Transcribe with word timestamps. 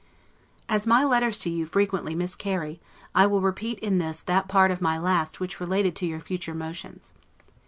As 0.67 0.87
my 0.87 1.03
letters 1.03 1.37
to 1.37 1.51
you 1.51 1.67
frequently 1.67 2.15
miscarry, 2.15 2.81
I 3.13 3.27
will 3.27 3.39
repeat 3.39 3.77
in 3.81 3.99
this 3.99 4.19
that 4.21 4.47
part 4.47 4.71
of 4.71 4.81
my 4.81 4.97
last 4.97 5.39
which 5.39 5.59
related 5.59 5.95
to 5.97 6.07
your 6.07 6.19
future 6.19 6.55
motions. 6.55 7.13